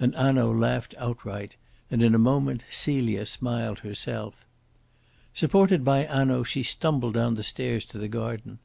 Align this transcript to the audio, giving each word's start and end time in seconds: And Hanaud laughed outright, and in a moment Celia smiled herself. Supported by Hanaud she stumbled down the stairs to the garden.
And 0.00 0.14
Hanaud 0.14 0.52
laughed 0.54 0.94
outright, 0.96 1.54
and 1.90 2.02
in 2.02 2.14
a 2.14 2.18
moment 2.18 2.64
Celia 2.70 3.26
smiled 3.26 3.80
herself. 3.80 4.46
Supported 5.34 5.84
by 5.84 6.04
Hanaud 6.04 6.44
she 6.44 6.62
stumbled 6.62 7.12
down 7.12 7.34
the 7.34 7.42
stairs 7.42 7.84
to 7.88 7.98
the 7.98 8.08
garden. 8.08 8.58